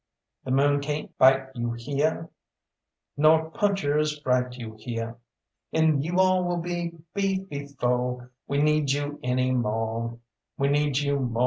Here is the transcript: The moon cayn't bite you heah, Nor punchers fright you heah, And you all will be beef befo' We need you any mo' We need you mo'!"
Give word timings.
The 0.45 0.49
moon 0.49 0.79
cayn't 0.81 1.15
bite 1.19 1.49
you 1.53 1.73
heah, 1.73 2.27
Nor 3.17 3.51
punchers 3.51 4.17
fright 4.21 4.57
you 4.57 4.75
heah, 4.79 5.15
And 5.73 6.03
you 6.03 6.19
all 6.19 6.43
will 6.43 6.57
be 6.57 6.93
beef 7.13 7.47
befo' 7.49 8.27
We 8.47 8.63
need 8.63 8.89
you 8.91 9.19
any 9.21 9.51
mo' 9.51 10.19
We 10.57 10.69
need 10.69 10.97
you 10.97 11.19
mo'!" 11.19 11.39